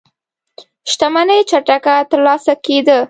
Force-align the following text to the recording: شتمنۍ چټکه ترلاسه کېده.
شتمنۍ 0.91 1.39
چټکه 1.49 1.95
ترلاسه 2.11 2.53
کېده. 2.65 2.97